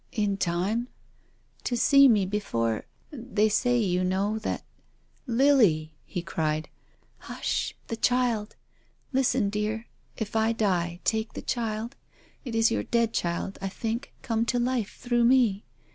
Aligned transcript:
In 0.11 0.35
time? 0.35 0.87
""To 1.65 1.77
see 1.77 2.07
me 2.07 2.25
before— 2.25 2.85
they 3.11 3.49
say, 3.49 3.77
you 3.77 4.03
know, 4.03 4.39
that—"" 4.39 4.63
Lily!" 5.27 5.93
he 6.13 6.23
cried. 6.23 6.69
"Hush! 7.19 7.75
The 7.85 7.97
child! 7.97 8.55
Listen, 9.13 9.51
dear. 9.51 9.85
If 10.17 10.35
I 10.35 10.53
die, 10.53 11.01
take 11.03 11.33
the 11.33 11.43
child. 11.43 11.95
It 12.43 12.55
is 12.55 12.71
your 12.71 12.81
dead 12.81 13.13
child, 13.13 13.59
I 13.61 13.69
think, 13.69 14.11
come 14.23 14.43
to 14.47 14.57
life 14.57 14.97
through 14.99 15.25
me. 15.25 15.65